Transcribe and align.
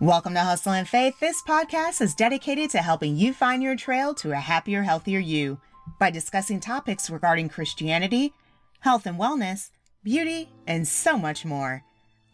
Welcome 0.00 0.34
to 0.34 0.40
Hustle 0.40 0.74
and 0.74 0.86
Faith. 0.86 1.18
This 1.20 1.40
podcast 1.40 2.02
is 2.02 2.14
dedicated 2.14 2.68
to 2.72 2.82
helping 2.82 3.16
you 3.16 3.32
find 3.32 3.62
your 3.62 3.76
trail 3.76 4.12
to 4.16 4.32
a 4.32 4.36
happier, 4.36 4.82
healthier 4.82 5.18
you 5.18 5.58
by 5.98 6.10
discussing 6.10 6.60
topics 6.60 7.08
regarding 7.08 7.48
Christianity, 7.48 8.34
health 8.80 9.06
and 9.06 9.18
wellness, 9.18 9.70
beauty, 10.04 10.50
and 10.66 10.86
so 10.86 11.16
much 11.16 11.46
more. 11.46 11.82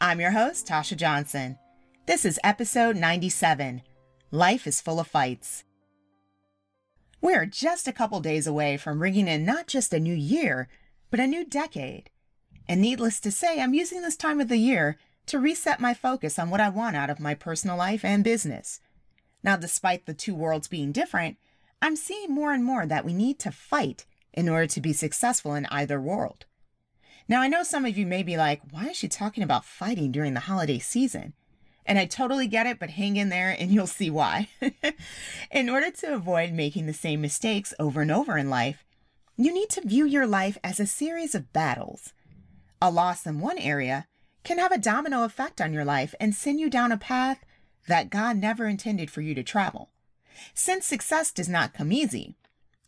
I'm 0.00 0.18
your 0.18 0.32
host, 0.32 0.66
Tasha 0.66 0.96
Johnson. 0.96 1.56
This 2.04 2.24
is 2.24 2.40
episode 2.42 2.96
97 2.96 3.82
Life 4.32 4.66
is 4.66 4.80
Full 4.80 4.98
of 4.98 5.06
Fights. 5.06 5.62
We're 7.20 7.46
just 7.46 7.86
a 7.86 7.92
couple 7.92 8.18
days 8.18 8.48
away 8.48 8.76
from 8.76 9.00
ringing 9.00 9.28
in 9.28 9.44
not 9.44 9.68
just 9.68 9.94
a 9.94 10.00
new 10.00 10.16
year, 10.16 10.68
but 11.12 11.20
a 11.20 11.28
new 11.28 11.44
decade. 11.44 12.10
And 12.68 12.80
needless 12.80 13.20
to 13.20 13.30
say, 13.30 13.60
I'm 13.60 13.72
using 13.72 14.02
this 14.02 14.16
time 14.16 14.40
of 14.40 14.48
the 14.48 14.56
year 14.56 14.98
to 15.26 15.38
reset 15.38 15.80
my 15.80 15.94
focus 15.94 16.38
on 16.38 16.50
what 16.50 16.60
I 16.60 16.68
want 16.68 16.96
out 16.96 17.10
of 17.10 17.20
my 17.20 17.34
personal 17.34 17.76
life 17.76 18.04
and 18.04 18.24
business. 18.24 18.80
Now, 19.42 19.56
despite 19.56 20.06
the 20.06 20.14
two 20.14 20.34
worlds 20.34 20.68
being 20.68 20.92
different, 20.92 21.36
I'm 21.80 21.96
seeing 21.96 22.32
more 22.32 22.52
and 22.52 22.64
more 22.64 22.86
that 22.86 23.04
we 23.04 23.12
need 23.12 23.38
to 23.40 23.50
fight 23.50 24.06
in 24.32 24.48
order 24.48 24.66
to 24.66 24.80
be 24.80 24.92
successful 24.92 25.54
in 25.54 25.66
either 25.66 26.00
world. 26.00 26.46
Now, 27.28 27.40
I 27.40 27.48
know 27.48 27.62
some 27.62 27.84
of 27.84 27.96
you 27.96 28.06
may 28.06 28.22
be 28.22 28.36
like, 28.36 28.60
why 28.70 28.88
is 28.88 28.96
she 28.96 29.08
talking 29.08 29.42
about 29.42 29.64
fighting 29.64 30.12
during 30.12 30.34
the 30.34 30.40
holiday 30.40 30.78
season? 30.78 31.34
And 31.84 31.98
I 31.98 32.06
totally 32.06 32.46
get 32.46 32.66
it, 32.66 32.78
but 32.78 32.90
hang 32.90 33.16
in 33.16 33.28
there 33.28 33.54
and 33.58 33.72
you'll 33.72 33.86
see 33.86 34.10
why. 34.10 34.48
in 35.50 35.68
order 35.68 35.90
to 35.90 36.14
avoid 36.14 36.52
making 36.52 36.86
the 36.86 36.92
same 36.92 37.20
mistakes 37.20 37.74
over 37.78 38.00
and 38.02 38.12
over 38.12 38.38
in 38.38 38.50
life, 38.50 38.84
you 39.36 39.52
need 39.52 39.70
to 39.70 39.86
view 39.86 40.04
your 40.04 40.26
life 40.26 40.58
as 40.62 40.78
a 40.78 40.86
series 40.86 41.34
of 41.34 41.52
battles. 41.52 42.12
A 42.80 42.90
loss 42.90 43.26
in 43.26 43.40
one 43.40 43.58
area 43.58 44.06
can 44.44 44.58
have 44.58 44.72
a 44.72 44.78
domino 44.78 45.24
effect 45.24 45.60
on 45.60 45.72
your 45.72 45.84
life 45.84 46.14
and 46.20 46.34
send 46.34 46.60
you 46.60 46.68
down 46.68 46.92
a 46.92 46.96
path 46.96 47.44
that 47.88 48.10
God 48.10 48.36
never 48.36 48.66
intended 48.66 49.10
for 49.10 49.20
you 49.20 49.34
to 49.34 49.42
travel. 49.42 49.90
Since 50.54 50.86
success 50.86 51.30
does 51.30 51.48
not 51.48 51.74
come 51.74 51.92
easy, 51.92 52.36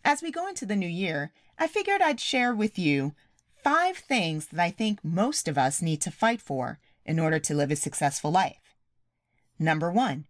as 0.05 0.23
we 0.23 0.31
go 0.31 0.47
into 0.47 0.67
the 0.67 0.77
new 0.77 0.89
year, 0.89 1.33
I 1.59 1.67
figured 1.67 2.03
I'd 2.03 2.21
share 2.21 2.55
with 2.55 2.79
you 2.79 3.15
five 3.63 3.97
things 3.97 4.47
that 4.49 4.61
I 4.61 4.71
think 4.71 5.05
most 5.05 5.49
of 5.49 5.57
us 5.57 5.81
need 5.81 6.01
to 6.03 6.11
fight 6.11 6.41
for 6.41 6.79
in 7.07 7.19
order 7.19 7.39
to 7.39 7.55
live 7.55 7.71
a 7.71 7.77
successful 7.77 8.31
life. 8.31 8.77
Number 9.59 9.91
one, 9.91 10.27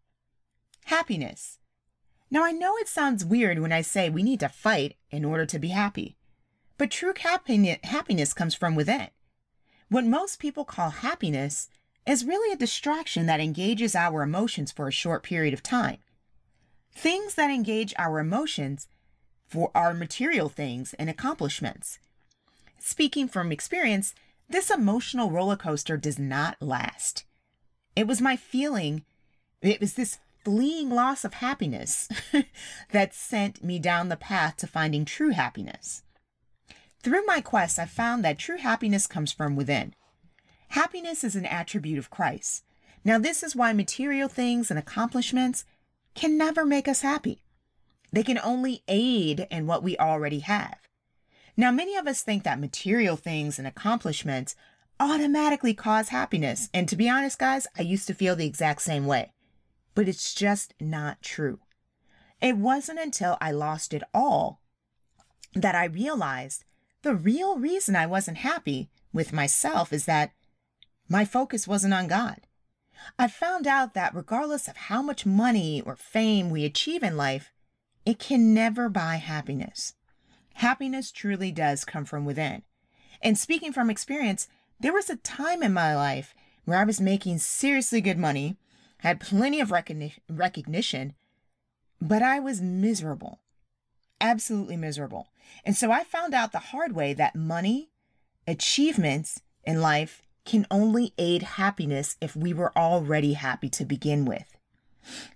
happiness. 0.84 1.58
Now, 2.30 2.44
I 2.44 2.52
know 2.52 2.76
it 2.76 2.88
sounds 2.88 3.24
weird 3.24 3.58
when 3.58 3.72
I 3.72 3.80
say 3.80 4.10
we 4.10 4.22
need 4.22 4.40
to 4.40 4.48
fight 4.48 4.96
in 5.10 5.24
order 5.24 5.46
to 5.46 5.58
be 5.58 5.68
happy, 5.68 6.16
but 6.78 6.90
true 6.90 7.14
happiness 7.16 8.34
comes 8.34 8.54
from 8.54 8.74
within. 8.74 9.08
What 9.88 10.04
most 10.04 10.38
people 10.38 10.64
call 10.64 10.90
happiness 10.90 11.68
is 12.06 12.24
really 12.24 12.52
a 12.52 12.56
distraction 12.56 13.26
that 13.26 13.40
engages 13.40 13.94
our 13.94 14.22
emotions 14.22 14.72
for 14.72 14.88
a 14.88 14.92
short 14.92 15.22
period 15.22 15.54
of 15.54 15.62
time. 15.62 15.98
Things 16.92 17.34
that 17.34 17.50
engage 17.50 17.94
our 17.98 18.18
emotions 18.18 18.88
for 19.46 19.70
our 19.74 19.94
material 19.94 20.48
things 20.48 20.94
and 20.94 21.10
accomplishments. 21.10 21.98
Speaking 22.78 23.28
from 23.28 23.52
experience, 23.52 24.14
this 24.48 24.70
emotional 24.70 25.30
roller 25.30 25.56
coaster 25.56 25.96
does 25.96 26.18
not 26.18 26.60
last. 26.60 27.24
It 27.96 28.06
was 28.06 28.20
my 28.20 28.36
feeling 28.36 29.04
it 29.62 29.80
was 29.80 29.94
this 29.94 30.18
fleeing 30.44 30.90
loss 30.90 31.24
of 31.24 31.34
happiness 31.34 32.08
that 32.92 33.14
sent 33.14 33.64
me 33.64 33.78
down 33.78 34.10
the 34.10 34.16
path 34.16 34.58
to 34.58 34.66
finding 34.66 35.04
true 35.04 35.30
happiness. 35.30 36.02
Through 37.04 37.24
my 37.26 37.40
quest, 37.40 37.78
I 37.78 37.84
found 37.84 38.24
that 38.24 38.38
true 38.38 38.56
happiness 38.56 39.06
comes 39.06 39.30
from 39.30 39.54
within. 39.54 39.94
Happiness 40.68 41.22
is 41.22 41.36
an 41.36 41.46
attribute 41.46 41.98
of 41.98 42.10
Christ. 42.10 42.64
Now, 43.04 43.18
this 43.18 43.44
is 43.44 43.54
why 43.54 43.72
material 43.72 44.28
things 44.28 44.70
and 44.70 44.78
accomplishments 44.78 45.64
can 46.14 46.36
never 46.36 46.64
make 46.64 46.88
us 46.88 47.02
happy. 47.02 47.44
They 48.12 48.22
can 48.22 48.38
only 48.38 48.82
aid 48.88 49.46
in 49.50 49.66
what 49.66 49.82
we 49.82 49.96
already 49.98 50.40
have. 50.40 50.78
Now, 51.56 51.70
many 51.70 51.94
of 51.94 52.08
us 52.08 52.22
think 52.22 52.42
that 52.42 52.58
material 52.58 53.16
things 53.16 53.58
and 53.58 53.68
accomplishments 53.68 54.56
automatically 54.98 55.74
cause 55.74 56.08
happiness. 56.08 56.68
And 56.74 56.88
to 56.88 56.96
be 56.96 57.08
honest, 57.08 57.38
guys, 57.38 57.68
I 57.78 57.82
used 57.82 58.08
to 58.08 58.14
feel 58.14 58.34
the 58.34 58.46
exact 58.46 58.82
same 58.82 59.06
way 59.06 59.30
but 59.94 60.08
it's 60.08 60.34
just 60.34 60.74
not 60.80 61.22
true. 61.22 61.60
It 62.40 62.56
wasn't 62.56 62.98
until 62.98 63.38
I 63.40 63.52
lost 63.52 63.94
it 63.94 64.02
all 64.12 64.60
that 65.54 65.74
I 65.74 65.84
realized 65.84 66.64
the 67.04 67.14
real 67.14 67.58
reason 67.58 67.94
I 67.94 68.06
wasn't 68.06 68.38
happy 68.38 68.88
with 69.12 69.32
myself 69.32 69.92
is 69.92 70.06
that 70.06 70.32
my 71.08 71.24
focus 71.24 71.68
wasn't 71.68 71.94
on 71.94 72.08
God. 72.08 72.40
I 73.18 73.28
found 73.28 73.66
out 73.66 73.92
that 73.94 74.14
regardless 74.14 74.68
of 74.68 74.76
how 74.76 75.02
much 75.02 75.26
money 75.26 75.82
or 75.82 75.96
fame 75.96 76.48
we 76.48 76.64
achieve 76.64 77.02
in 77.02 77.16
life, 77.16 77.52
it 78.06 78.18
can 78.18 78.54
never 78.54 78.88
buy 78.88 79.16
happiness. 79.16 79.94
Happiness 80.54 81.12
truly 81.12 81.52
does 81.52 81.84
come 81.84 82.06
from 82.06 82.24
within. 82.24 82.62
And 83.20 83.36
speaking 83.36 83.72
from 83.72 83.90
experience, 83.90 84.48
there 84.80 84.92
was 84.92 85.10
a 85.10 85.16
time 85.16 85.62
in 85.62 85.72
my 85.74 85.94
life 85.94 86.34
where 86.64 86.78
I 86.78 86.84
was 86.84 87.00
making 87.00 87.38
seriously 87.38 88.00
good 88.00 88.18
money 88.18 88.56
had 88.98 89.20
plenty 89.20 89.60
of 89.60 89.68
recogni- 89.68 90.18
recognition, 90.30 91.14
but 92.00 92.22
I 92.22 92.40
was 92.40 92.62
miserable, 92.62 93.40
absolutely 94.24 94.76
miserable. 94.76 95.28
And 95.64 95.76
so 95.76 95.92
I 95.92 96.02
found 96.04 96.34
out 96.34 96.52
the 96.52 96.70
hard 96.70 96.94
way 96.94 97.12
that 97.14 97.36
money, 97.36 97.90
achievements 98.46 99.40
in 99.64 99.80
life 99.80 100.22
can 100.44 100.66
only 100.70 101.12
aid 101.18 101.42
happiness 101.42 102.16
if 102.20 102.34
we 102.36 102.52
were 102.52 102.76
already 102.76 103.34
happy 103.34 103.68
to 103.70 103.84
begin 103.84 104.24
with. 104.24 104.56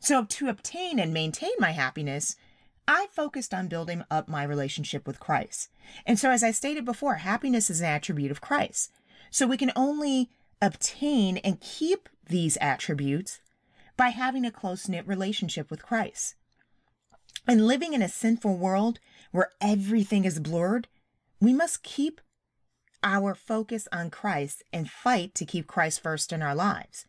So, 0.01 0.25
to 0.25 0.49
obtain 0.49 0.99
and 0.99 1.13
maintain 1.13 1.53
my 1.59 1.73
happiness, 1.73 2.37
I 2.87 3.09
focused 3.13 3.53
on 3.53 3.69
building 3.69 4.03
up 4.11 4.27
my 4.27 4.43
relationship 4.43 5.07
with 5.07 5.21
Christ. 5.21 5.69
And 6.07 6.19
so, 6.19 6.31
as 6.31 6.43
I 6.43 6.53
stated 6.53 6.87
before, 6.87 7.17
happiness 7.17 7.69
is 7.69 7.81
an 7.81 7.87
attribute 7.87 8.31
of 8.31 8.41
Christ. 8.41 8.91
So, 9.31 9.47
we 9.47 9.59
can 9.59 9.73
only 9.77 10.31
obtain 10.63 11.37
and 11.39 11.61
keep 11.61 12.09
these 12.27 12.57
attributes 12.63 13.41
by 13.99 14.09
having 14.09 14.47
a 14.47 14.51
close 14.51 14.89
knit 14.89 15.07
relationship 15.07 15.71
with 15.71 15.85
Christ. 15.85 16.35
And 17.47 17.67
living 17.67 17.95
in 17.95 18.03
a 18.03 18.09
sinful 18.09 18.57
world 18.57 18.99
where 19.33 19.51
everything 19.61 20.25
is 20.25 20.39
blurred, 20.39 20.89
we 21.41 21.53
must 21.53 21.83
keep 21.83 22.21
our 23.03 23.35
focus 23.35 23.89
on 23.93 24.11
Christ 24.11 24.63
and 24.73 24.91
fight 24.91 25.35
to 25.37 25.45
keep 25.45 25.67
Christ 25.67 26.03
first 26.03 26.33
in 26.33 26.43
our 26.43 26.55
lives. 26.55 27.07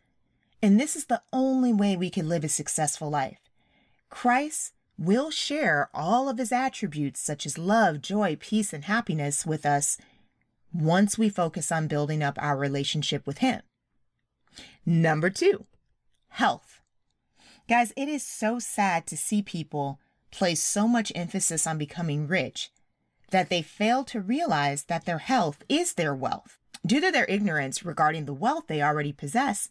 And 0.62 0.78
this 0.78 0.96
is 0.96 1.06
the 1.06 1.22
only 1.32 1.72
way 1.72 1.96
we 1.96 2.10
can 2.10 2.28
live 2.28 2.44
a 2.44 2.48
successful 2.48 3.10
life. 3.10 3.38
Christ 4.08 4.72
will 4.98 5.30
share 5.30 5.88
all 5.94 6.28
of 6.28 6.38
his 6.38 6.52
attributes, 6.52 7.20
such 7.20 7.46
as 7.46 7.56
love, 7.56 8.02
joy, 8.02 8.36
peace, 8.38 8.72
and 8.72 8.84
happiness, 8.84 9.46
with 9.46 9.64
us 9.64 9.96
once 10.72 11.16
we 11.16 11.28
focus 11.28 11.72
on 11.72 11.88
building 11.88 12.22
up 12.22 12.38
our 12.40 12.56
relationship 12.56 13.26
with 13.26 13.38
him. 13.38 13.62
Number 14.84 15.30
two, 15.30 15.66
health. 16.28 16.80
Guys, 17.68 17.92
it 17.96 18.08
is 18.08 18.26
so 18.26 18.58
sad 18.58 19.06
to 19.06 19.16
see 19.16 19.42
people 19.42 19.98
place 20.30 20.62
so 20.62 20.86
much 20.86 21.12
emphasis 21.14 21.66
on 21.66 21.78
becoming 21.78 22.26
rich 22.26 22.70
that 23.30 23.48
they 23.48 23.62
fail 23.62 24.04
to 24.04 24.20
realize 24.20 24.84
that 24.84 25.04
their 25.04 25.18
health 25.18 25.64
is 25.68 25.94
their 25.94 26.14
wealth. 26.14 26.58
Due 26.84 27.00
to 27.00 27.10
their 27.10 27.26
ignorance 27.26 27.84
regarding 27.84 28.24
the 28.24 28.34
wealth 28.34 28.64
they 28.66 28.82
already 28.82 29.12
possess, 29.12 29.68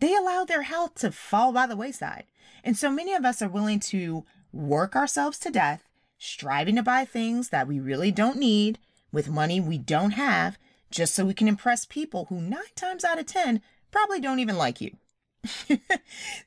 they 0.00 0.14
allow 0.14 0.44
their 0.44 0.62
health 0.62 0.94
to 0.96 1.10
fall 1.10 1.52
by 1.52 1.66
the 1.66 1.76
wayside. 1.76 2.24
And 2.62 2.76
so 2.76 2.90
many 2.90 3.14
of 3.14 3.24
us 3.24 3.42
are 3.42 3.48
willing 3.48 3.80
to 3.80 4.24
work 4.52 4.94
ourselves 4.94 5.38
to 5.40 5.50
death, 5.50 5.88
striving 6.18 6.76
to 6.76 6.82
buy 6.82 7.04
things 7.04 7.48
that 7.48 7.66
we 7.66 7.80
really 7.80 8.12
don't 8.12 8.38
need 8.38 8.78
with 9.12 9.28
money 9.28 9.60
we 9.60 9.78
don't 9.78 10.12
have, 10.12 10.58
just 10.90 11.14
so 11.14 11.24
we 11.24 11.34
can 11.34 11.48
impress 11.48 11.84
people 11.84 12.26
who 12.26 12.40
nine 12.40 12.62
times 12.76 13.04
out 13.04 13.18
of 13.18 13.26
10 13.26 13.60
probably 13.90 14.20
don't 14.20 14.40
even 14.40 14.56
like 14.56 14.80
you. 14.80 14.96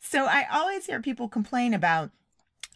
so 0.02 0.26
I 0.26 0.46
always 0.52 0.86
hear 0.86 1.02
people 1.02 1.30
complain 1.30 1.74
about 1.74 2.12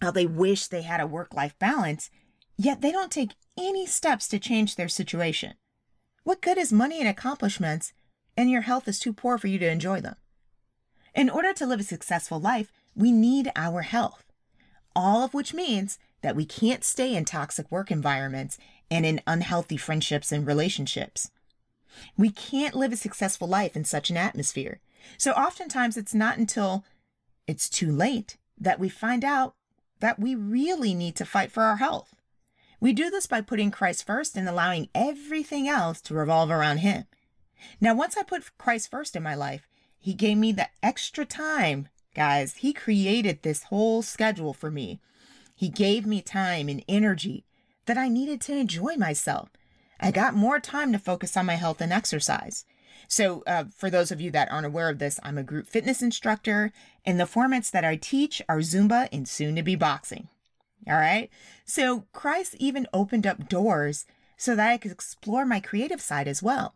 how 0.01 0.11
they 0.11 0.25
wish 0.25 0.67
they 0.67 0.81
had 0.81 0.99
a 0.99 1.07
work 1.07 1.33
life 1.33 1.57
balance, 1.59 2.09
yet 2.57 2.81
they 2.81 2.91
don't 2.91 3.11
take 3.11 3.31
any 3.57 3.85
steps 3.85 4.27
to 4.29 4.39
change 4.39 4.75
their 4.75 4.89
situation. 4.89 5.53
What 6.23 6.41
good 6.41 6.57
is 6.57 6.73
money 6.73 6.99
and 6.99 7.07
accomplishments, 7.07 7.93
and 8.37 8.49
your 8.49 8.61
health 8.61 8.87
is 8.87 8.99
too 8.99 9.13
poor 9.13 9.37
for 9.37 9.47
you 9.47 9.59
to 9.59 9.69
enjoy 9.69 10.01
them? 10.01 10.15
In 11.13 11.29
order 11.29 11.53
to 11.53 11.65
live 11.65 11.79
a 11.79 11.83
successful 11.83 12.39
life, 12.39 12.71
we 12.95 13.11
need 13.11 13.51
our 13.55 13.81
health, 13.81 14.23
all 14.95 15.23
of 15.23 15.33
which 15.33 15.53
means 15.53 15.99
that 16.21 16.35
we 16.35 16.45
can't 16.45 16.83
stay 16.83 17.15
in 17.15 17.25
toxic 17.25 17.71
work 17.71 17.91
environments 17.91 18.57
and 18.89 19.05
in 19.05 19.21
unhealthy 19.25 19.77
friendships 19.77 20.31
and 20.31 20.45
relationships. 20.45 21.31
We 22.17 22.29
can't 22.29 22.75
live 22.75 22.93
a 22.93 22.97
successful 22.97 23.47
life 23.47 23.75
in 23.75 23.83
such 23.85 24.09
an 24.09 24.17
atmosphere 24.17 24.79
so 25.17 25.31
oftentimes 25.31 25.97
it's 25.97 26.13
not 26.13 26.37
until 26.37 26.83
it's 27.47 27.69
too 27.69 27.91
late 27.91 28.37
that 28.59 28.79
we 28.79 28.89
find 28.89 29.23
out 29.23 29.55
that 30.01 30.19
we 30.19 30.35
really 30.35 30.93
need 30.93 31.15
to 31.15 31.25
fight 31.25 31.51
for 31.51 31.63
our 31.63 31.77
health. 31.77 32.13
We 32.79 32.93
do 32.93 33.09
this 33.09 33.27
by 33.27 33.41
putting 33.41 33.71
Christ 33.71 34.05
first 34.05 34.35
and 34.35 34.49
allowing 34.49 34.89
everything 34.93 35.67
else 35.67 36.01
to 36.01 36.13
revolve 36.13 36.51
around 36.51 36.79
Him. 36.79 37.05
Now, 37.79 37.93
once 37.93 38.17
I 38.17 38.23
put 38.23 38.57
Christ 38.57 38.91
first 38.91 39.15
in 39.15 39.23
my 39.23 39.35
life, 39.35 39.67
He 39.99 40.13
gave 40.13 40.37
me 40.37 40.51
the 40.51 40.67
extra 40.83 41.25
time 41.25 41.87
guys. 42.15 42.55
He 42.55 42.73
created 42.73 43.41
this 43.41 43.63
whole 43.63 44.01
schedule 44.01 44.53
for 44.53 44.71
me. 44.71 44.99
He 45.55 45.69
gave 45.69 46.05
me 46.05 46.21
time 46.21 46.67
and 46.67 46.83
energy 46.87 47.45
that 47.85 47.97
I 47.97 48.07
needed 48.07 48.41
to 48.41 48.57
enjoy 48.57 48.95
myself. 48.95 49.49
I 49.99 50.11
got 50.11 50.33
more 50.33 50.59
time 50.59 50.91
to 50.91 50.99
focus 50.99 51.37
on 51.37 51.45
my 51.45 51.55
health 51.55 51.81
and 51.81 51.93
exercise. 51.93 52.65
So, 53.07 53.43
uh, 53.47 53.65
for 53.75 53.89
those 53.89 54.11
of 54.11 54.21
you 54.21 54.31
that 54.31 54.51
aren't 54.51 54.65
aware 54.65 54.89
of 54.89 54.99
this, 54.99 55.19
I'm 55.23 55.37
a 55.37 55.43
group 55.43 55.67
fitness 55.67 56.01
instructor, 56.01 56.71
and 57.05 57.19
the 57.19 57.25
formats 57.25 57.71
that 57.71 57.85
I 57.85 57.95
teach 57.95 58.41
are 58.47 58.59
Zumba 58.59 59.09
and 59.11 59.27
soon 59.27 59.55
to 59.55 59.63
be 59.63 59.75
boxing. 59.75 60.27
All 60.87 60.95
right. 60.95 61.29
So, 61.65 62.05
Christ 62.13 62.55
even 62.59 62.87
opened 62.93 63.27
up 63.27 63.49
doors 63.49 64.05
so 64.37 64.55
that 64.55 64.69
I 64.69 64.77
could 64.77 64.91
explore 64.91 65.45
my 65.45 65.59
creative 65.59 66.01
side 66.01 66.27
as 66.27 66.41
well. 66.41 66.75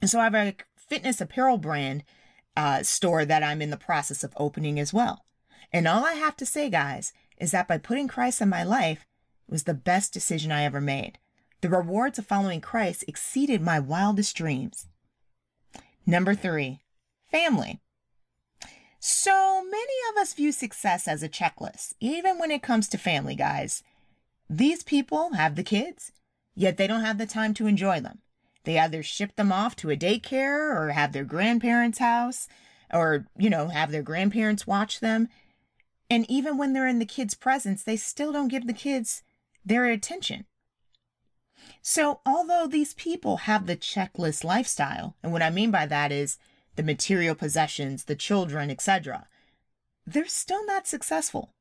And 0.00 0.10
so, 0.10 0.20
I 0.20 0.24
have 0.24 0.34
a 0.34 0.54
fitness 0.76 1.20
apparel 1.20 1.58
brand 1.58 2.04
uh, 2.56 2.82
store 2.82 3.24
that 3.24 3.42
I'm 3.42 3.62
in 3.62 3.70
the 3.70 3.76
process 3.76 4.22
of 4.24 4.34
opening 4.36 4.78
as 4.78 4.92
well. 4.92 5.24
And 5.72 5.88
all 5.88 6.04
I 6.04 6.14
have 6.14 6.36
to 6.36 6.46
say, 6.46 6.68
guys, 6.68 7.12
is 7.38 7.50
that 7.52 7.68
by 7.68 7.78
putting 7.78 8.08
Christ 8.08 8.40
in 8.40 8.48
my 8.48 8.62
life 8.62 9.06
was 9.48 9.64
the 9.64 9.74
best 9.74 10.12
decision 10.12 10.52
I 10.52 10.64
ever 10.64 10.80
made. 10.80 11.18
The 11.62 11.68
rewards 11.68 12.18
of 12.18 12.26
following 12.26 12.60
Christ 12.60 13.04
exceeded 13.06 13.62
my 13.62 13.78
wildest 13.78 14.36
dreams. 14.36 14.88
Number 16.06 16.34
three, 16.34 16.80
family. 17.30 17.80
So 18.98 19.64
many 19.64 19.94
of 20.10 20.20
us 20.20 20.34
view 20.34 20.52
success 20.52 21.08
as 21.08 21.22
a 21.22 21.28
checklist, 21.28 21.94
even 22.00 22.38
when 22.38 22.50
it 22.50 22.62
comes 22.62 22.88
to 22.88 22.98
family, 22.98 23.34
guys. 23.34 23.82
These 24.48 24.82
people 24.82 25.34
have 25.34 25.56
the 25.56 25.62
kids, 25.62 26.12
yet 26.54 26.76
they 26.76 26.86
don't 26.86 27.04
have 27.04 27.18
the 27.18 27.26
time 27.26 27.54
to 27.54 27.66
enjoy 27.66 28.00
them. 28.00 28.18
They 28.64 28.78
either 28.78 29.02
ship 29.02 29.36
them 29.36 29.52
off 29.52 29.74
to 29.76 29.90
a 29.90 29.96
daycare 29.96 30.76
or 30.76 30.90
have 30.90 31.12
their 31.12 31.24
grandparents' 31.24 31.98
house 31.98 32.48
or, 32.92 33.26
you 33.36 33.50
know, 33.50 33.68
have 33.68 33.90
their 33.90 34.02
grandparents 34.02 34.66
watch 34.66 35.00
them. 35.00 35.28
And 36.10 36.30
even 36.30 36.58
when 36.58 36.72
they're 36.72 36.86
in 36.86 36.98
the 36.98 37.06
kids' 37.06 37.34
presence, 37.34 37.82
they 37.82 37.96
still 37.96 38.32
don't 38.32 38.48
give 38.48 38.66
the 38.66 38.72
kids 38.72 39.22
their 39.64 39.86
attention. 39.86 40.44
So, 41.80 42.20
although 42.24 42.66
these 42.66 42.94
people 42.94 43.38
have 43.38 43.66
the 43.66 43.76
checklist 43.76 44.44
lifestyle, 44.44 45.16
and 45.22 45.32
what 45.32 45.42
I 45.42 45.50
mean 45.50 45.70
by 45.70 45.86
that 45.86 46.12
is 46.12 46.38
the 46.76 46.82
material 46.82 47.34
possessions, 47.34 48.04
the 48.04 48.16
children, 48.16 48.70
etc., 48.70 49.26
they're 50.06 50.26
still 50.26 50.64
not 50.66 50.86
successful. 50.86 51.52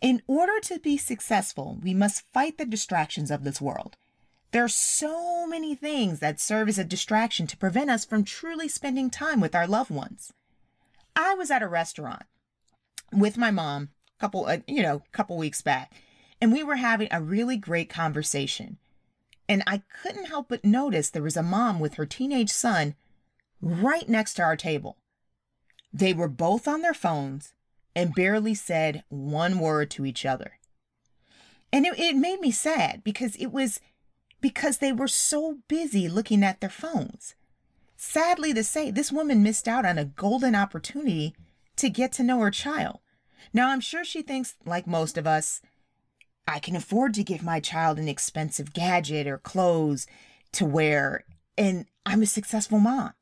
In 0.00 0.22
order 0.26 0.60
to 0.60 0.78
be 0.78 0.96
successful, 0.96 1.78
we 1.82 1.94
must 1.94 2.30
fight 2.32 2.58
the 2.58 2.64
distractions 2.64 3.30
of 3.30 3.44
this 3.44 3.60
world. 3.60 3.96
There 4.52 4.64
are 4.64 4.68
so 4.68 5.46
many 5.46 5.74
things 5.74 6.20
that 6.20 6.40
serve 6.40 6.68
as 6.68 6.78
a 6.78 6.84
distraction 6.84 7.46
to 7.48 7.56
prevent 7.56 7.90
us 7.90 8.04
from 8.04 8.24
truly 8.24 8.68
spending 8.68 9.10
time 9.10 9.40
with 9.40 9.54
our 9.54 9.66
loved 9.66 9.90
ones. 9.90 10.32
I 11.14 11.34
was 11.34 11.50
at 11.50 11.62
a 11.62 11.68
restaurant 11.68 12.22
with 13.12 13.36
my 13.36 13.50
mom 13.50 13.90
a 14.16 14.20
couple, 14.20 14.46
uh, 14.46 14.58
you 14.66 14.82
know, 14.82 14.96
a 14.96 15.16
couple 15.16 15.36
weeks 15.36 15.62
back, 15.62 15.92
and 16.40 16.52
we 16.52 16.62
were 16.62 16.76
having 16.76 17.08
a 17.10 17.22
really 17.22 17.56
great 17.56 17.88
conversation. 17.88 18.78
And 19.48 19.62
I 19.66 19.82
couldn't 20.02 20.26
help 20.26 20.48
but 20.48 20.64
notice 20.64 21.10
there 21.10 21.22
was 21.22 21.36
a 21.36 21.42
mom 21.42 21.78
with 21.78 21.94
her 21.94 22.06
teenage 22.06 22.50
son 22.50 22.94
right 23.60 24.08
next 24.08 24.34
to 24.34 24.42
our 24.42 24.56
table. 24.56 24.96
They 25.92 26.12
were 26.12 26.28
both 26.28 26.66
on 26.66 26.82
their 26.82 26.94
phones 26.94 27.54
and 27.94 28.14
barely 28.14 28.54
said 28.54 29.04
one 29.08 29.58
word 29.58 29.90
to 29.92 30.04
each 30.04 30.26
other. 30.26 30.58
And 31.72 31.86
it, 31.86 31.98
it 31.98 32.16
made 32.16 32.40
me 32.40 32.50
sad 32.50 33.02
because 33.02 33.36
it 33.36 33.46
was 33.46 33.80
because 34.40 34.78
they 34.78 34.92
were 34.92 35.08
so 35.08 35.58
busy 35.68 36.08
looking 36.08 36.44
at 36.44 36.60
their 36.60 36.70
phones. 36.70 37.34
Sadly 37.96 38.52
to 38.52 38.62
say, 38.62 38.90
this 38.90 39.10
woman 39.10 39.42
missed 39.42 39.66
out 39.66 39.86
on 39.86 39.96
a 39.96 40.04
golden 40.04 40.54
opportunity 40.54 41.34
to 41.76 41.88
get 41.88 42.12
to 42.12 42.22
know 42.22 42.40
her 42.40 42.50
child. 42.50 43.00
Now, 43.52 43.70
I'm 43.70 43.80
sure 43.80 44.04
she 44.04 44.22
thinks, 44.22 44.56
like 44.64 44.86
most 44.86 45.16
of 45.16 45.26
us, 45.26 45.62
I 46.46 46.58
can 46.58 46.76
afford 46.76 47.14
to 47.14 47.24
give 47.24 47.42
my 47.42 47.60
child 47.60 47.98
an 47.98 48.08
expensive 48.08 48.72
gadget 48.72 49.26
or 49.26 49.38
clothes 49.38 50.06
to 50.52 50.64
wear, 50.64 51.24
and 51.58 51.86
I'm 52.04 52.22
a 52.22 52.26
successful 52.26 52.78
mom. 52.78 53.12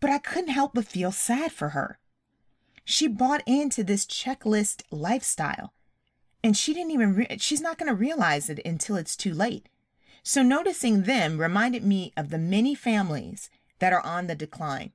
But 0.00 0.10
I 0.10 0.18
couldn't 0.18 0.50
help 0.50 0.74
but 0.74 0.86
feel 0.86 1.12
sad 1.12 1.52
for 1.52 1.70
her. 1.70 1.98
She 2.84 3.06
bought 3.06 3.42
into 3.46 3.82
this 3.82 4.04
checklist 4.04 4.82
lifestyle, 4.90 5.72
and 6.42 6.56
she 6.56 6.74
didn't 6.74 6.90
even, 6.90 7.14
re- 7.14 7.36
she's 7.38 7.60
not 7.60 7.78
going 7.78 7.88
to 7.88 7.94
realize 7.94 8.50
it 8.50 8.60
until 8.64 8.96
it's 8.96 9.16
too 9.16 9.32
late. 9.32 9.68
So 10.22 10.42
noticing 10.42 11.02
them 11.02 11.38
reminded 11.38 11.84
me 11.84 12.12
of 12.16 12.30
the 12.30 12.38
many 12.38 12.74
families 12.74 13.48
that 13.78 13.92
are 13.92 14.04
on 14.04 14.26
the 14.26 14.34
decline. 14.34 14.92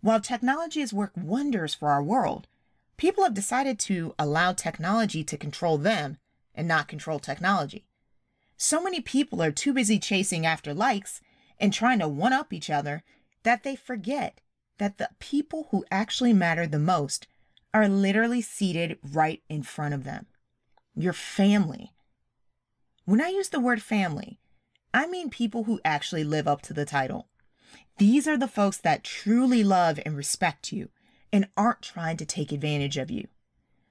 While 0.00 0.20
technology 0.20 0.80
has 0.80 0.92
worked 0.92 1.18
wonders 1.18 1.74
for 1.74 1.90
our 1.90 2.02
world, 2.02 2.46
people 2.96 3.24
have 3.24 3.34
decided 3.34 3.78
to 3.80 4.14
allow 4.18 4.52
technology 4.52 5.24
to 5.24 5.36
control 5.36 5.78
them 5.78 6.18
and 6.56 6.66
not 6.66 6.88
control 6.88 7.18
technology. 7.18 7.86
So 8.56 8.82
many 8.82 9.00
people 9.00 9.42
are 9.42 9.52
too 9.52 9.74
busy 9.74 9.98
chasing 9.98 10.46
after 10.46 10.72
likes 10.72 11.20
and 11.58 11.72
trying 11.72 11.98
to 12.00 12.08
one 12.08 12.32
up 12.32 12.52
each 12.52 12.70
other 12.70 13.02
that 13.42 13.62
they 13.62 13.76
forget 13.76 14.40
that 14.78 14.98
the 14.98 15.10
people 15.18 15.68
who 15.70 15.84
actually 15.90 16.32
matter 16.32 16.66
the 16.66 16.78
most 16.78 17.28
are 17.72 17.88
literally 17.88 18.40
seated 18.40 18.98
right 19.02 19.42
in 19.48 19.62
front 19.62 19.94
of 19.94 20.04
them. 20.04 20.26
Your 20.94 21.12
family. 21.12 21.92
When 23.04 23.20
I 23.20 23.28
use 23.28 23.50
the 23.50 23.60
word 23.60 23.82
family, 23.82 24.40
I 24.92 25.06
mean 25.06 25.30
people 25.30 25.64
who 25.64 25.80
actually 25.84 26.24
live 26.24 26.48
up 26.48 26.62
to 26.62 26.72
the 26.72 26.86
title. 26.86 27.28
These 27.98 28.26
are 28.26 28.38
the 28.38 28.48
folks 28.48 28.78
that 28.78 29.04
truly 29.04 29.62
love 29.62 30.00
and 30.04 30.16
respect 30.16 30.72
you 30.72 30.88
and 31.32 31.48
aren't 31.56 31.82
trying 31.82 32.16
to 32.16 32.26
take 32.26 32.52
advantage 32.52 32.96
of 32.96 33.10
you. 33.10 33.28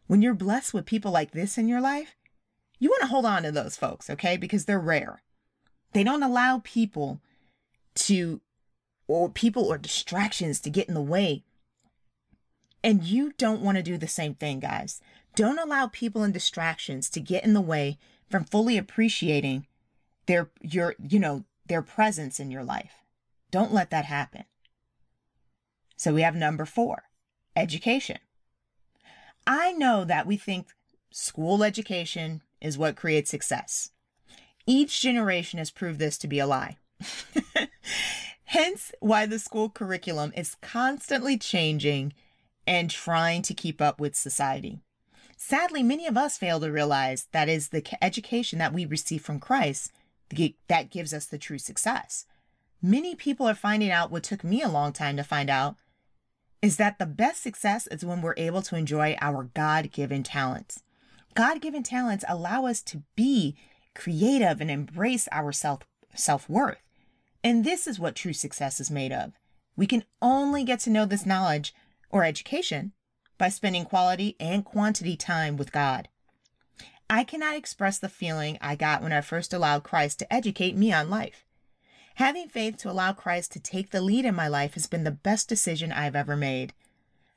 When 0.07 0.21
you're 0.21 0.33
blessed 0.33 0.73
with 0.73 0.85
people 0.85 1.11
like 1.11 1.31
this 1.31 1.57
in 1.57 1.67
your 1.67 1.81
life, 1.81 2.15
you 2.79 2.89
want 2.89 3.01
to 3.01 3.07
hold 3.07 3.25
on 3.25 3.43
to 3.43 3.51
those 3.51 3.77
folks, 3.77 4.09
okay? 4.09 4.37
Because 4.37 4.65
they're 4.65 4.79
rare. 4.79 5.21
They 5.93 6.03
don't 6.03 6.23
allow 6.23 6.61
people 6.63 7.21
to, 7.95 8.41
or 9.07 9.29
people 9.29 9.63
or 9.63 9.77
distractions 9.77 10.59
to 10.61 10.69
get 10.69 10.87
in 10.87 10.93
the 10.93 11.01
way. 11.01 11.43
And 12.83 13.03
you 13.03 13.33
don't 13.37 13.61
want 13.61 13.77
to 13.77 13.83
do 13.83 13.97
the 13.97 14.07
same 14.07 14.35
thing, 14.35 14.59
guys. 14.59 15.01
Don't 15.35 15.59
allow 15.59 15.87
people 15.87 16.23
and 16.23 16.33
distractions 16.33 17.09
to 17.11 17.19
get 17.19 17.43
in 17.43 17.53
the 17.53 17.61
way 17.61 17.97
from 18.29 18.43
fully 18.43 18.77
appreciating 18.77 19.67
their, 20.27 20.49
your, 20.61 20.95
you 20.99 21.19
know, 21.19 21.45
their 21.67 21.81
presence 21.81 22.39
in 22.39 22.51
your 22.51 22.63
life. 22.63 22.91
Don't 23.51 23.73
let 23.73 23.89
that 23.89 24.05
happen. 24.05 24.43
So 25.97 26.13
we 26.13 26.21
have 26.21 26.35
number 26.35 26.65
four, 26.65 27.03
education. 27.55 28.19
I 29.47 29.71
know 29.71 30.03
that 30.03 30.27
we 30.27 30.37
think 30.37 30.67
school 31.11 31.63
education 31.63 32.41
is 32.61 32.77
what 32.77 32.95
creates 32.95 33.29
success. 33.29 33.91
Each 34.65 35.01
generation 35.01 35.59
has 35.59 35.71
proved 35.71 35.99
this 35.99 36.17
to 36.19 36.27
be 36.27 36.39
a 36.39 36.47
lie. 36.47 36.77
Hence, 38.45 38.91
why 38.99 39.25
the 39.25 39.39
school 39.39 39.69
curriculum 39.69 40.31
is 40.35 40.55
constantly 40.61 41.37
changing 41.37 42.13
and 42.65 42.89
trying 42.89 43.41
to 43.43 43.53
keep 43.53 43.81
up 43.81 43.99
with 43.99 44.15
society. 44.15 44.79
Sadly, 45.37 45.83
many 45.83 46.07
of 46.07 46.17
us 46.17 46.37
fail 46.37 46.59
to 46.59 46.71
realize 46.71 47.27
that 47.31 47.49
is 47.49 47.69
the 47.69 47.83
education 48.01 48.59
that 48.59 48.73
we 48.73 48.85
receive 48.85 49.21
from 49.21 49.39
Christ 49.39 49.91
that 50.67 50.89
gives 50.89 51.13
us 51.13 51.25
the 51.25 51.37
true 51.37 51.59
success. 51.59 52.25
Many 52.81 53.15
people 53.15 53.47
are 53.47 53.55
finding 53.55 53.91
out 53.91 54.11
what 54.11 54.23
took 54.23 54.43
me 54.43 54.61
a 54.61 54.69
long 54.69 54.93
time 54.93 55.17
to 55.17 55.23
find 55.23 55.49
out 55.49 55.75
is 56.61 56.77
that 56.77 56.97
the 56.97 57.05
best 57.05 57.43
success 57.43 57.87
is 57.87 58.05
when 58.05 58.21
we're 58.21 58.33
able 58.37 58.61
to 58.63 58.75
enjoy 58.75 59.15
our 59.21 59.43
God 59.53 59.91
given 59.91 60.23
talents. 60.23 60.81
God 61.35 61.59
given 61.59 61.83
talents 61.83 62.23
allow 62.29 62.65
us 62.65 62.81
to 62.83 63.03
be 63.17 63.57
creative 63.93 64.61
and 64.61 64.71
embrace 64.71 65.27
our 65.33 65.51
self 65.51 66.49
worth. 66.49 66.77
And 67.43 67.63
this 67.63 67.87
is 67.87 67.99
what 67.99 68.15
true 68.15 68.33
success 68.33 68.79
is 68.79 68.89
made 68.89 69.11
of. 69.11 69.33
We 69.75 69.85
can 69.85 70.05
only 70.21 70.63
get 70.63 70.79
to 70.81 70.89
know 70.89 71.05
this 71.05 71.25
knowledge 71.25 71.75
or 72.09 72.23
education 72.23 72.93
by 73.37 73.49
spending 73.49 73.83
quality 73.83 74.37
and 74.39 74.63
quantity 74.63 75.17
time 75.17 75.57
with 75.57 75.73
God. 75.73 76.07
I 77.09 77.25
cannot 77.25 77.57
express 77.57 77.99
the 77.99 78.09
feeling 78.09 78.57
I 78.61 78.75
got 78.75 79.03
when 79.03 79.11
I 79.11 79.19
first 79.19 79.53
allowed 79.53 79.83
Christ 79.83 80.19
to 80.19 80.33
educate 80.33 80.77
me 80.77 80.93
on 80.93 81.09
life. 81.09 81.45
Having 82.15 82.47
faith 82.47 82.77
to 82.77 82.89
allow 82.89 83.11
Christ 83.11 83.51
to 83.51 83.59
take 83.59 83.91
the 83.91 84.01
lead 84.01 84.23
in 84.23 84.33
my 84.33 84.47
life 84.47 84.75
has 84.75 84.87
been 84.87 85.03
the 85.03 85.11
best 85.11 85.49
decision 85.49 85.91
I've 85.91 86.15
ever 86.15 86.37
made. 86.37 86.73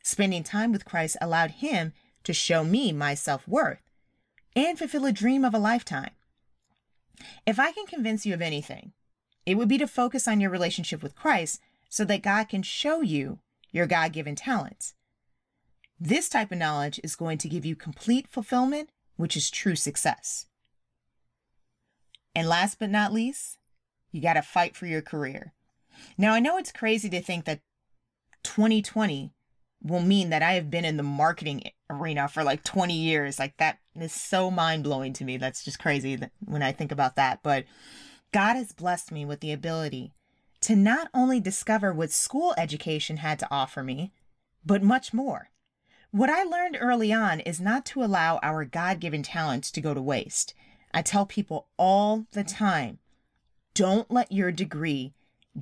Spending 0.05 0.45
time 0.45 0.71
with 0.71 0.85
Christ 0.85 1.17
allowed 1.21 1.51
Him 1.51 1.93
to 2.23 2.33
show 2.33 2.63
me 2.63 2.93
my 2.93 3.15
self 3.15 3.47
worth 3.49 3.81
and 4.55 4.79
fulfill 4.79 5.05
a 5.05 5.13
dream 5.13 5.45
of 5.45 5.55
a 5.55 5.59
lifetime. 5.59 6.11
If 7.47 7.59
I 7.59 7.73
can 7.73 7.87
convince 7.87 8.25
you 8.25 8.35
of 8.35 8.43
anything, 8.43 8.93
it 9.47 9.57
would 9.57 9.69
be 9.69 9.79
to 9.79 9.87
focus 9.87 10.29
on 10.29 10.41
your 10.41 10.51
relationship 10.51 11.03
with 11.03 11.15
Christ 11.15 11.61
so 11.89 12.05
that 12.05 12.23
God 12.23 12.49
can 12.49 12.63
show 12.63 13.01
you 13.01 13.39
your 13.71 13.87
God 13.87 14.13
given 14.13 14.35
talents. 14.35 14.95
This 15.99 16.29
type 16.29 16.53
of 16.53 16.59
knowledge 16.59 17.01
is 17.03 17.17
going 17.17 17.39
to 17.39 17.49
give 17.49 17.65
you 17.65 17.75
complete 17.75 18.29
fulfillment, 18.29 18.91
which 19.17 19.37
is 19.37 19.51
true 19.51 19.75
success. 19.75 20.47
And 22.35 22.49
last 22.49 22.79
but 22.79 22.91
not 22.91 23.13
least, 23.13 23.59
you 24.13 24.23
got 24.23 24.35
to 24.35 24.43
fight 24.43 24.77
for 24.77 24.87
your 24.87 25.03
career. 25.03 25.55
Now, 26.17 26.35
I 26.35 26.41
know 26.41 26.57
it's 26.57 26.71
crazy 26.71 27.09
to 27.11 27.21
think 27.21 27.45
that 27.47 27.61
2020 28.45 29.33
will 29.83 30.01
mean 30.01 30.31
that 30.31 30.43
I 30.43 30.55
have 30.55 30.71
been 30.71 30.85
in 30.85 30.97
the 30.97 31.03
marketing 31.03 31.63
arena 31.89 32.29
for 32.29 32.43
like 32.43 32.65
20 32.65 32.95
years. 32.95 33.39
Like 33.39 33.57
that 33.59 33.79
is 33.95 34.13
so 34.13 34.51
mind 34.51 34.85
blowing 34.85 35.13
to 35.15 35.25
me. 35.25 35.37
That's 35.37 35.65
just 35.65 35.79
crazy 35.79 36.19
when 36.45 36.63
I 36.63 36.73
think 36.73 36.93
about 36.93 37.17
that. 37.17 37.41
But 37.43 37.65
God 38.33 38.57
has 38.57 38.73
blessed 38.73 39.13
me 39.13 39.25
with 39.25 39.41
the 39.41 39.53
ability 39.53 40.13
to 40.63 40.75
not 40.75 41.09
only 41.15 41.41
discover 41.41 41.93
what 41.93 42.11
school 42.11 42.55
education 42.59 43.19
had 43.19 43.39
to 43.39 43.49
offer 43.51 43.83
me, 43.83 44.13
but 44.65 44.83
much 44.83 45.15
more. 45.15 45.51
What 46.11 46.31
I 46.31 46.43
learned 46.43 46.79
early 46.81 47.13
on 47.13 47.41
is 47.41 47.61
not 47.61 47.85
to 47.87 48.03
allow 48.03 48.39
our 48.43 48.65
God 48.65 48.99
given 48.99 49.23
talents 49.23 49.71
to 49.71 49.81
go 49.81 49.95
to 49.95 50.03
waste. 50.03 50.55
I 50.93 51.03
tell 51.03 51.27
people 51.27 51.69
all 51.77 52.27
the 52.33 52.45
time 52.45 52.99
don't 53.75 54.11
let 54.11 54.33
your 54.33 54.51
degree 54.51 55.13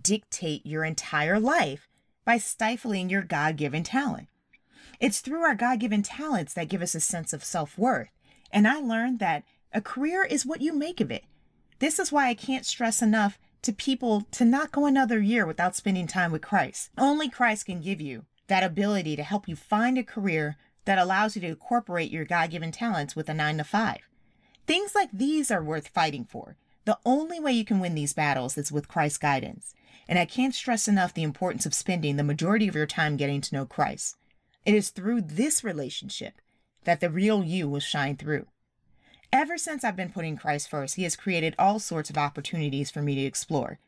dictate 0.01 0.65
your 0.65 0.85
entire 0.85 1.39
life 1.39 1.89
by 2.27 2.37
stifling 2.37 3.09
your 3.09 3.23
God 3.23 3.57
given 3.57 3.85
talent. 3.85 4.29
It's 5.01 5.21
through 5.21 5.43
our 5.43 5.55
God 5.55 5.81
given 5.81 6.03
talents 6.03 6.53
that 6.53 6.69
give 6.69 6.83
us 6.83 6.95
a 6.95 7.01
sense 7.01 7.33
of 7.33 7.45
self 7.45 7.79
worth. 7.79 8.09
And 8.53 8.69
I 8.69 8.81
learned 8.81 9.21
that 9.21 9.45
a 9.73 9.81
career 9.81 10.25
is 10.25 10.45
what 10.45 10.61
you 10.61 10.75
make 10.75 11.01
of 11.01 11.11
it. 11.11 11.25
This 11.79 11.99
is 11.99 12.13
why 12.13 12.29
I 12.29 12.35
can't 12.35 12.67
stress 12.67 13.01
enough 13.01 13.39
to 13.63 13.73
people 13.73 14.27
to 14.33 14.45
not 14.45 14.73
go 14.73 14.87
another 14.87 15.21
year 15.21 15.47
without 15.47 15.77
spending 15.77 16.07
time 16.07 16.33
with 16.33 16.43
Christ. 16.43 16.91
Only 16.99 17.29
Christ 17.29 17.67
can 17.67 17.81
give 17.81 18.01
you 18.01 18.25
that 18.49 18.65
ability 18.65 19.17
to 19.17 19.23
help 19.23 19.49
you 19.49 19.57
find 19.57 19.99
a 19.99 20.03
career 20.03 20.57
that 20.85 20.99
allows 20.99 21.37
you 21.37 21.43
to 21.43 21.49
incorporate 21.49 22.11
your 22.11 22.25
God 22.25 22.51
given 22.51 22.73
talents 22.73 23.15
with 23.15 23.29
a 23.29 23.35
nine 23.35 23.59
to 23.59 23.65
five. 23.65 24.09
Things 24.67 24.95
like 24.95 25.11
these 25.13 25.51
are 25.51 25.63
worth 25.63 25.89
fighting 25.89 26.25
for. 26.25 26.57
The 26.87 26.99
only 27.05 27.41
way 27.41 27.53
you 27.53 27.65
can 27.65 27.81
win 27.81 27.95
these 27.95 28.15
battles 28.15 28.57
is 28.57 28.73
with 28.73 28.89
Christ's 28.89 29.19
guidance. 29.19 29.75
And 30.09 30.19
I 30.19 30.25
can't 30.25 30.55
stress 30.55 30.87
enough 30.87 31.13
the 31.13 31.25
importance 31.25 31.67
of 31.67 31.75
spending 31.75 32.17
the 32.17 32.23
majority 32.23 32.69
of 32.69 32.77
your 32.77 32.87
time 32.87 33.17
getting 33.17 33.41
to 33.41 33.55
know 33.55 33.67
Christ. 33.67 34.17
It 34.65 34.73
is 34.73 34.91
through 34.91 35.23
this 35.23 35.65
relationship 35.65 36.41
that 36.85 37.01
the 37.01 37.11
real 37.11 37.43
you 37.43 37.69
will 37.69 37.81
shine 37.81 38.17
through. 38.17 38.47
Ever 39.33 39.59
since 39.59 39.83
I've 39.83 39.97
been 39.97 40.13
putting 40.13 40.37
Christ 40.37 40.71
first, 40.71 40.95
He 40.95 41.03
has 41.03 41.17
created 41.17 41.57
all 41.59 41.81
sorts 41.81 42.09
of 42.09 42.17
opportunities 42.17 42.89
for 42.89 43.03
me 43.03 43.17
to 43.17 43.23
explore. 43.23 43.81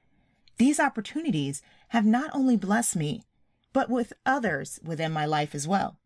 These 0.57 0.81
opportunities 0.81 1.63
have 1.89 2.05
not 2.05 2.31
only 2.35 2.57
blessed 2.57 2.97
me, 2.97 3.23
but 3.73 3.89
with 3.89 4.13
others 4.27 4.81
within 4.85 5.13
my 5.13 5.25
life 5.25 5.55
as 5.55 5.69
well. 5.69 6.01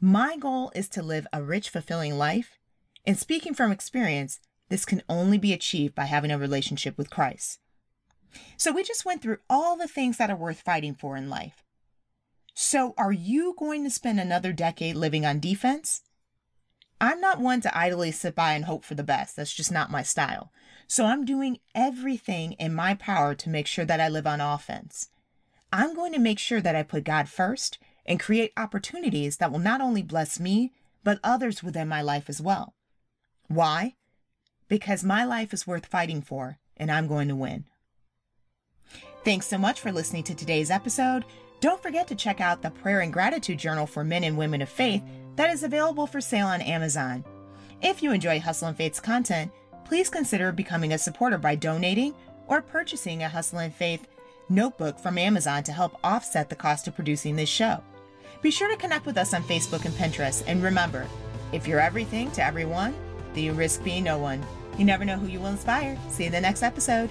My 0.00 0.36
goal 0.36 0.70
is 0.76 0.88
to 0.90 1.02
live 1.02 1.26
a 1.32 1.42
rich, 1.42 1.70
fulfilling 1.70 2.16
life. 2.16 2.56
And 3.04 3.18
speaking 3.18 3.52
from 3.52 3.72
experience, 3.72 4.38
this 4.68 4.84
can 4.84 5.02
only 5.08 5.38
be 5.38 5.52
achieved 5.52 5.94
by 5.94 6.04
having 6.04 6.30
a 6.30 6.38
relationship 6.38 6.96
with 6.98 7.10
Christ. 7.10 7.58
So 8.56 8.72
we 8.72 8.82
just 8.82 9.04
went 9.04 9.22
through 9.22 9.38
all 9.48 9.76
the 9.76 9.88
things 9.88 10.18
that 10.18 10.30
are 10.30 10.36
worth 10.36 10.60
fighting 10.60 10.94
for 10.94 11.16
in 11.16 11.30
life. 11.30 11.64
So 12.54 12.94
are 12.98 13.12
you 13.12 13.54
going 13.58 13.84
to 13.84 13.90
spend 13.90 14.18
another 14.18 14.52
decade 14.52 14.96
living 14.96 15.24
on 15.24 15.40
defense? 15.40 16.02
I'm 17.00 17.20
not 17.20 17.40
one 17.40 17.60
to 17.60 17.76
idly 17.76 18.10
sit 18.10 18.34
by 18.34 18.54
and 18.54 18.64
hope 18.64 18.84
for 18.84 18.94
the 18.94 19.04
best. 19.04 19.36
That's 19.36 19.54
just 19.54 19.70
not 19.70 19.90
my 19.90 20.02
style. 20.02 20.50
So 20.88 21.06
I'm 21.06 21.24
doing 21.24 21.58
everything 21.74 22.52
in 22.52 22.74
my 22.74 22.94
power 22.94 23.34
to 23.36 23.48
make 23.48 23.66
sure 23.66 23.84
that 23.84 24.00
I 24.00 24.08
live 24.08 24.26
on 24.26 24.40
offense. 24.40 25.10
I'm 25.72 25.94
going 25.94 26.12
to 26.12 26.18
make 26.18 26.38
sure 26.38 26.60
that 26.60 26.74
I 26.74 26.82
put 26.82 27.04
God 27.04 27.28
first 27.28 27.78
and 28.04 28.18
create 28.18 28.52
opportunities 28.56 29.36
that 29.36 29.52
will 29.52 29.58
not 29.58 29.80
only 29.80 30.02
bless 30.02 30.40
me, 30.40 30.72
but 31.04 31.20
others 31.22 31.62
within 31.62 31.88
my 31.88 32.02
life 32.02 32.28
as 32.28 32.40
well. 32.40 32.74
Why? 33.48 33.94
Because 34.68 35.02
my 35.02 35.24
life 35.24 35.52
is 35.54 35.66
worth 35.66 35.86
fighting 35.86 36.20
for, 36.20 36.58
and 36.76 36.90
I'm 36.90 37.06
going 37.08 37.28
to 37.28 37.36
win. 37.36 37.64
Thanks 39.24 39.46
so 39.46 39.58
much 39.58 39.80
for 39.80 39.92
listening 39.92 40.24
to 40.24 40.34
today's 40.34 40.70
episode. 40.70 41.24
Don't 41.60 41.82
forget 41.82 42.06
to 42.08 42.14
check 42.14 42.40
out 42.40 42.62
the 42.62 42.70
Prayer 42.70 43.00
and 43.00 43.12
Gratitude 43.12 43.58
Journal 43.58 43.86
for 43.86 44.04
Men 44.04 44.24
and 44.24 44.38
Women 44.38 44.62
of 44.62 44.68
Faith 44.68 45.02
that 45.36 45.50
is 45.50 45.62
available 45.62 46.06
for 46.06 46.20
sale 46.20 46.46
on 46.46 46.60
Amazon. 46.60 47.24
If 47.82 48.02
you 48.02 48.12
enjoy 48.12 48.40
Hustle 48.40 48.68
and 48.68 48.76
Faith's 48.76 49.00
content, 49.00 49.50
please 49.84 50.08
consider 50.08 50.52
becoming 50.52 50.92
a 50.92 50.98
supporter 50.98 51.38
by 51.38 51.54
donating 51.54 52.14
or 52.46 52.62
purchasing 52.62 53.22
a 53.22 53.28
Hustle 53.28 53.58
and 53.58 53.74
Faith 53.74 54.06
notebook 54.48 54.98
from 54.98 55.18
Amazon 55.18 55.62
to 55.64 55.72
help 55.72 55.96
offset 56.04 56.48
the 56.48 56.56
cost 56.56 56.88
of 56.88 56.94
producing 56.94 57.36
this 57.36 57.48
show. 57.48 57.82
Be 58.40 58.50
sure 58.50 58.68
to 58.68 58.76
connect 58.76 59.06
with 59.06 59.18
us 59.18 59.34
on 59.34 59.42
Facebook 59.42 59.84
and 59.84 59.94
Pinterest. 59.94 60.44
And 60.46 60.62
remember, 60.62 61.06
if 61.52 61.66
you're 61.66 61.80
everything 61.80 62.30
to 62.32 62.44
everyone, 62.44 62.94
then 63.34 63.44
you 63.44 63.52
risk 63.52 63.82
being 63.82 64.04
no 64.04 64.18
one. 64.18 64.44
You 64.78 64.84
never 64.84 65.04
know 65.04 65.18
who 65.18 65.26
you 65.26 65.40
will 65.40 65.48
inspire. 65.48 65.98
See 66.08 66.22
you 66.22 66.28
in 66.28 66.32
the 66.32 66.40
next 66.40 66.62
episode. 66.62 67.10